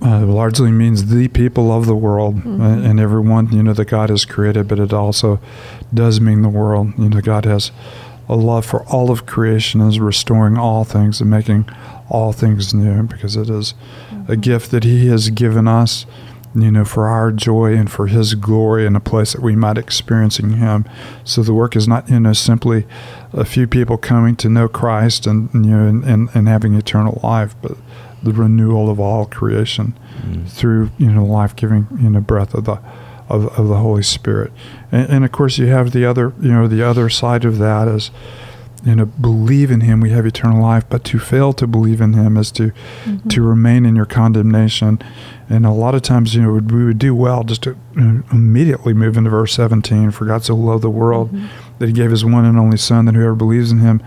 uh, 0.00 0.24
largely 0.24 0.70
means 0.70 1.06
the 1.10 1.28
people 1.28 1.70
of 1.70 1.84
the 1.84 1.94
world 1.94 2.36
Mhm. 2.42 2.60
uh, 2.60 2.88
and 2.88 2.98
everyone, 2.98 3.48
you 3.52 3.62
know, 3.62 3.74
that 3.74 3.88
God 3.88 4.08
has 4.08 4.24
created, 4.24 4.68
but 4.68 4.78
it 4.78 4.92
also 4.94 5.40
does 5.92 6.18
mean 6.18 6.40
the 6.40 6.48
world. 6.48 6.92
You 6.96 7.10
know, 7.10 7.20
God 7.20 7.44
has 7.44 7.72
a 8.28 8.34
love 8.36 8.64
for 8.66 8.82
all 8.84 9.10
of 9.10 9.26
creation, 9.26 9.80
is 9.80 9.98
restoring 10.00 10.56
all 10.58 10.84
things 10.84 11.20
and 11.20 11.30
making 11.30 11.68
all 12.10 12.32
things 12.32 12.72
new 12.74 13.02
because 13.04 13.36
it 13.36 13.48
is 13.50 13.74
a 14.28 14.32
Mhm. 14.36 14.40
gift 14.40 14.70
that 14.70 14.84
He 14.84 15.08
has 15.08 15.30
given 15.30 15.66
us, 15.68 16.04
you 16.54 16.70
know, 16.70 16.84
for 16.84 17.06
our 17.08 17.30
joy 17.32 17.74
and 17.74 17.90
for 17.90 18.06
His 18.06 18.34
glory 18.34 18.86
in 18.86 18.96
a 18.96 19.00
place 19.00 19.32
that 19.32 19.42
we 19.42 19.54
might 19.56 19.78
experiencing 19.78 20.54
Him. 20.54 20.84
So 21.24 21.42
the 21.42 21.54
work 21.54 21.76
is 21.76 21.86
not, 21.88 22.08
you 22.10 22.20
know, 22.20 22.32
simply 22.32 22.86
a 23.32 23.44
few 23.44 23.66
people 23.66 23.96
coming 23.96 24.36
to 24.36 24.48
know 24.48 24.68
Christ 24.68 25.26
and 25.26 25.48
you 25.52 25.60
know 25.60 25.86
and, 25.86 26.04
and, 26.04 26.28
and 26.34 26.48
having 26.48 26.74
eternal 26.74 27.20
life, 27.22 27.54
but 27.62 27.72
the 28.22 28.32
renewal 28.32 28.90
of 28.90 28.98
all 28.98 29.26
creation 29.26 29.94
through 30.46 30.90
you 30.98 31.10
know 31.12 31.24
life 31.24 31.54
giving 31.54 31.86
you 32.00 32.10
know 32.10 32.20
breath 32.20 32.52
of 32.54 32.64
the 32.64 32.78
of, 33.28 33.46
of 33.58 33.68
the 33.68 33.76
Holy 33.76 34.02
Spirit. 34.02 34.52
And, 34.92 35.08
and 35.10 35.24
of 35.24 35.32
course 35.32 35.58
you 35.58 35.66
have 35.66 35.92
the 35.92 36.04
other 36.04 36.32
you 36.40 36.50
know 36.52 36.66
the 36.66 36.82
other 36.82 37.08
side 37.08 37.44
of 37.44 37.58
that 37.58 37.88
is 37.88 38.10
you 38.84 38.94
know 38.94 39.06
believe 39.06 39.70
in 39.72 39.80
him 39.80 40.00
we 40.00 40.10
have 40.10 40.24
eternal 40.24 40.62
life 40.62 40.84
but 40.88 41.02
to 41.04 41.18
fail 41.18 41.52
to 41.52 41.66
believe 41.66 42.00
in 42.00 42.12
him 42.12 42.36
is 42.36 42.52
to 42.52 42.70
Mhm. 43.04 43.28
to 43.30 43.42
remain 43.42 43.84
in 43.84 43.96
your 43.96 44.06
condemnation 44.06 45.00
and 45.50 45.66
a 45.66 45.72
lot 45.72 45.94
of 45.96 46.02
times 46.02 46.34
you 46.34 46.42
know 46.42 46.52
we 46.52 46.84
would 46.84 46.98
do 46.98 47.12
well 47.14 47.42
just 47.42 47.62
to 47.62 47.76
immediately 48.32 48.92
move 48.94 49.16
into 49.16 49.30
verse 49.30 49.52
17 49.54 50.10
for 50.12 50.24
God 50.26 50.44
so 50.44 50.54
loved 50.54 50.82
the 50.84 50.90
world 50.90 51.32
Mhm. 51.32 51.46
that 51.80 51.86
he 51.88 51.92
gave 51.92 52.10
his 52.12 52.24
one 52.24 52.44
and 52.44 52.58
only 52.58 52.76
son 52.76 53.04
that 53.06 53.14
whoever 53.14 53.34
believes 53.34 53.72
in 53.72 53.78
him 53.80 54.00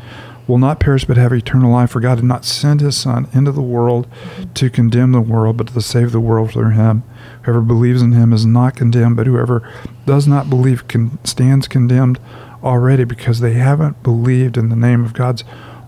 will 0.48 0.58
not 0.58 0.80
perish 0.80 1.06
but 1.06 1.18
have 1.18 1.32
eternal 1.32 1.72
life. 1.72 1.92
For 1.92 2.00
God 2.00 2.16
did 2.16 2.26
not 2.26 2.46
send 2.46 2.82
his 2.82 2.98
son 2.98 3.28
into 3.34 3.52
the 3.52 3.62
world 3.62 4.08
to 4.56 4.70
condemn 4.70 5.12
the 5.12 5.22
world 5.22 5.58
but 5.58 5.68
to 5.68 5.82
save 5.82 6.12
the 6.12 6.20
world 6.20 6.52
through 6.52 6.72
him. 6.72 7.04
Whoever 7.44 7.62
believes 7.62 8.02
in 8.02 8.12
him 8.12 8.34
is 8.34 8.46
not 8.46 8.76
condemned 8.76 9.18
but 9.18 9.28
whoever 9.28 9.68
does 10.06 10.28
not 10.28 10.50
believe 10.50 10.88
con- 10.88 11.20
stands 11.24 11.68
condemned 11.68 12.20
already 12.64 13.04
because 13.04 13.40
they 13.40 13.54
haven't 13.54 14.04
believed 14.04 14.58
in 14.58 14.70
the 14.70 14.76
name 14.76 15.04
of 15.04 15.14
God's 15.14 15.42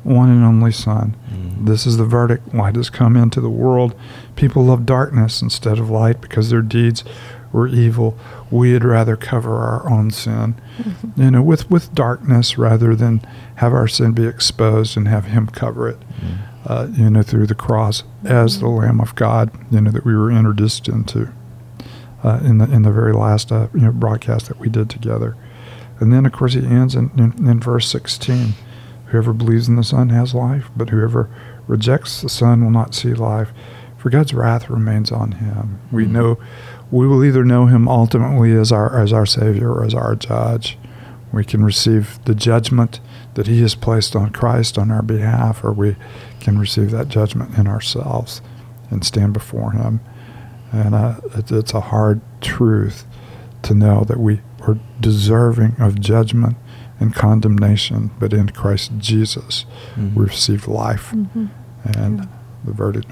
one 0.04 0.30
and 0.30 0.44
only 0.44 0.72
son. 0.72 1.16
Mm. 1.32 1.66
this 1.66 1.86
is 1.86 1.98
the 1.98 2.06
verdict. 2.06 2.54
Light 2.54 2.76
has 2.76 2.90
come 2.90 3.16
into 3.16 3.40
the 3.40 3.50
world. 3.50 3.96
People 4.36 4.66
love 4.66 4.86
darkness 4.86 5.42
instead 5.42 5.80
of 5.80 5.90
light 5.90 6.20
because 6.20 6.50
their 6.50 6.62
deeds 6.62 7.04
were 7.54 7.68
evil 7.68 8.18
we'd 8.52 8.84
rather 8.84 9.16
cover 9.16 9.58
our 9.58 9.90
own 9.90 10.12
sin 10.12 10.56
Mhm. 10.80 11.18
you 11.18 11.32
know, 11.32 11.42
with, 11.42 11.70
with 11.72 11.94
darkness 11.96 12.58
rather 12.58 12.96
than 12.96 13.22
have 13.56 13.74
our 13.74 13.88
sin 13.88 14.12
be 14.12 14.26
exposed 14.26 14.98
and 14.98 15.08
have 15.08 15.26
Him 15.26 15.48
cover 15.48 15.88
it, 15.88 16.00
Mm. 16.00 16.38
uh, 16.66 16.88
you 16.92 17.10
know, 17.10 17.22
through 17.22 17.48
the 17.48 17.56
cross 17.56 18.04
as 18.26 18.60
the 18.60 18.68
Lamb 18.68 19.00
of 19.00 19.14
God, 19.16 19.52
you 19.72 19.80
know, 19.82 19.92
that 19.92 20.04
we 20.06 20.16
were 20.16 20.32
introduced 20.32 20.88
into 20.90 21.30
uh, 22.24 22.40
in 22.44 22.58
the 22.58 22.66
in 22.72 22.82
the 22.84 22.92
very 22.92 23.14
last 23.14 23.52
uh, 23.52 23.68
you 23.74 23.82
know 23.82 23.92
broadcast 23.92 24.48
that 24.48 24.60
we 24.60 24.70
did 24.70 24.90
together. 24.90 25.36
And 26.00 26.12
then, 26.12 26.26
of 26.26 26.32
course, 26.32 26.54
he 26.54 26.66
ends 26.66 26.96
in, 26.96 27.12
in, 27.18 27.48
in 27.48 27.60
verse 27.60 27.88
16 27.90 28.54
Whoever 29.08 29.32
believes 29.34 29.68
in 29.68 29.76
the 29.76 29.84
Son 29.84 30.10
has 30.10 30.34
life, 30.34 30.70
but 30.76 30.90
whoever 30.90 31.30
rejects 31.68 32.22
the 32.22 32.30
Son 32.30 32.64
will 32.64 32.72
not 32.72 32.96
see 32.96 33.14
life, 33.14 33.50
for 34.04 34.10
God's 34.10 34.34
wrath 34.34 34.70
remains 34.70 35.14
on 35.14 35.32
him. 35.32 35.80
We 35.90 36.04
Mm-hmm. 36.04 36.14
know 36.14 36.38
we 36.92 37.08
will 37.08 37.24
either 37.24 37.46
know 37.46 37.68
him 37.68 37.88
ultimately 37.88 38.52
as 38.52 38.70
our 38.72 39.00
as 39.02 39.14
our 39.14 39.26
Savior 39.26 39.72
or 39.72 39.86
as 39.86 39.94
our 39.94 40.14
judge. 40.16 40.78
We 41.32 41.46
can 41.46 41.64
receive 41.64 42.20
the 42.26 42.36
judgment 42.36 43.00
that 43.36 43.48
he 43.48 43.62
has 43.62 43.76
placed 43.76 44.14
on 44.16 44.32
Christ 44.32 44.78
on 44.78 44.92
our 44.92 45.02
behalf, 45.02 45.64
or 45.64 45.72
we 45.72 45.96
can 46.42 46.60
receive 46.60 46.92
that 46.92 47.08
judgment 47.08 47.58
in 47.58 47.66
ourselves 47.66 48.42
and 48.92 49.06
stand 49.06 49.32
before 49.34 49.72
him. 49.72 50.02
And 50.74 50.94
uh, 50.94 51.22
it, 51.36 51.50
it's 51.52 51.74
a 51.74 51.80
hard 51.80 52.20
truth 52.42 53.06
to 53.64 53.74
know 53.74 54.04
that 54.04 54.20
we 54.20 54.42
are 54.68 54.78
deserving 55.00 55.78
of 55.80 56.00
judgment 56.02 56.58
and 57.00 57.16
condemnation, 57.16 58.12
but 58.20 58.34
in 58.34 58.50
Christ 58.50 58.92
Jesus 59.00 59.66
Mhm. 59.96 60.14
we 60.16 60.26
receive 60.26 60.68
life 60.68 61.14
Mhm. 61.16 61.50
and 61.86 62.20
Yeah. 62.20 62.26
the 62.66 62.74
verdict. 62.74 63.08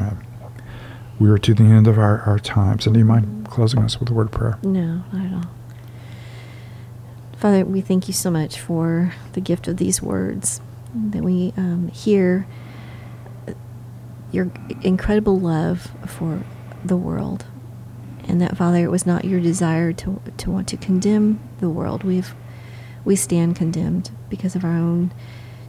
We 1.22 1.30
are 1.30 1.38
to 1.38 1.54
the 1.54 1.66
end 1.66 1.88
of 1.88 2.00
our, 2.00 2.22
our 2.22 2.40
time. 2.40 2.80
So, 2.80 2.92
do 2.92 2.98
you 2.98 3.06
mind 3.06 3.48
closing 3.48 3.84
us 3.84 4.00
with 4.00 4.10
a 4.10 4.14
word 4.14 4.26
of 4.26 4.32
prayer? 4.32 4.58
No, 4.64 5.04
not 5.14 5.26
at 5.28 5.34
all. 5.34 5.52
Father, 7.38 7.64
we 7.64 7.80
thank 7.80 8.08
you 8.08 8.14
so 8.16 8.32
much 8.32 8.60
for 8.60 9.14
the 9.34 9.40
gift 9.40 9.68
of 9.68 9.78
these 9.78 10.02
words 10.02 10.62
that 10.96 11.22
we 11.22 11.54
um, 11.58 11.90
hear 11.90 12.48
your 14.32 14.52
incredible 14.82 15.40
love 15.40 15.92
for 16.08 16.44
the 16.84 16.98
world, 16.98 17.46
and 18.24 18.42
that 18.42 18.58
Father, 18.58 18.84
it 18.84 18.90
was 18.90 19.06
not 19.06 19.24
your 19.24 19.40
desire 19.40 19.94
to 19.94 20.20
to 20.40 20.50
want 20.50 20.68
to 20.70 20.78
condemn 20.78 21.40
the 21.60 21.70
world. 21.70 22.04
We've 22.04 22.34
we 23.06 23.16
stand 23.16 23.56
condemned 23.56 24.10
because 24.28 24.56
of 24.56 24.66
our 24.66 24.76
own 24.76 25.14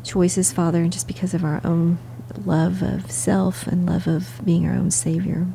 choices, 0.02 0.50
Father, 0.50 0.80
and 0.80 0.90
just 0.90 1.06
because 1.06 1.34
of 1.34 1.44
our 1.44 1.60
own 1.62 1.98
love 2.38 2.82
of 2.82 3.10
self 3.10 3.66
and 3.66 3.86
love 3.86 4.06
of 4.06 4.40
being 4.44 4.66
our 4.66 4.74
own 4.74 4.90
Savior. 4.90 5.46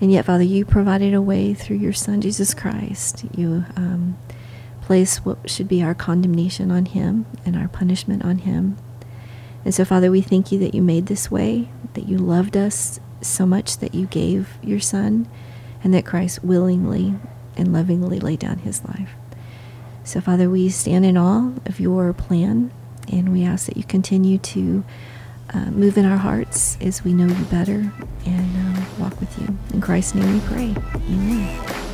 And 0.00 0.12
yet, 0.12 0.24
Father, 0.24 0.42
you 0.42 0.64
provided 0.64 1.14
a 1.14 1.22
way 1.22 1.54
through 1.54 1.76
your 1.76 1.92
Son, 1.92 2.20
Jesus 2.20 2.52
Christ. 2.52 3.24
You 3.36 3.64
um, 3.76 4.18
place 4.82 5.18
what 5.24 5.48
should 5.48 5.68
be 5.68 5.82
our 5.82 5.94
condemnation 5.94 6.70
on 6.70 6.86
him 6.86 7.26
and 7.46 7.56
our 7.56 7.68
punishment 7.68 8.24
on 8.24 8.38
him. 8.38 8.76
And 9.64 9.74
so, 9.74 9.84
Father, 9.84 10.10
we 10.10 10.20
thank 10.20 10.52
you 10.52 10.58
that 10.58 10.74
you 10.74 10.82
made 10.82 11.06
this 11.06 11.30
way, 11.30 11.68
that 11.94 12.06
you 12.06 12.18
loved 12.18 12.56
us 12.56 13.00
so 13.22 13.46
much 13.46 13.78
that 13.78 13.94
you 13.94 14.06
gave 14.06 14.58
your 14.62 14.80
Son, 14.80 15.26
and 15.82 15.94
that 15.94 16.04
Christ 16.04 16.44
willingly 16.44 17.14
and 17.56 17.72
lovingly 17.72 18.18
laid 18.18 18.40
down 18.40 18.58
his 18.58 18.84
life. 18.84 19.10
So, 20.02 20.20
Father, 20.20 20.50
we 20.50 20.68
stand 20.68 21.06
in 21.06 21.16
awe 21.16 21.52
of 21.64 21.80
your 21.80 22.12
plan, 22.12 22.72
and 23.10 23.32
we 23.32 23.42
ask 23.44 23.66
that 23.66 23.76
you 23.78 23.84
continue 23.84 24.36
to 24.38 24.84
uh, 25.54 25.70
move 25.70 25.96
in 25.96 26.04
our 26.04 26.16
hearts 26.16 26.76
as 26.80 27.04
we 27.04 27.12
know 27.12 27.26
you 27.26 27.44
better 27.44 27.92
and 28.26 28.56
um, 28.56 28.86
walk 28.98 29.18
with 29.20 29.38
you. 29.40 29.56
In 29.72 29.80
Christ's 29.80 30.14
name 30.14 30.32
we 30.32 30.40
pray. 30.40 30.74
Amen. 31.08 31.93